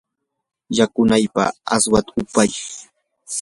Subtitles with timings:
[0.77, 2.51] yakunarqaa aswata upyay.